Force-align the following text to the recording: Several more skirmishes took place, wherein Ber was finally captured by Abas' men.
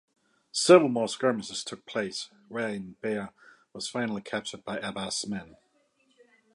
Several 0.51 0.89
more 0.89 1.07
skirmishes 1.07 1.63
took 1.63 1.85
place, 1.85 2.31
wherein 2.47 2.95
Ber 3.01 3.29
was 3.71 3.87
finally 3.87 4.23
captured 4.23 4.65
by 4.65 4.79
Abas' 4.79 5.27
men. 5.27 5.57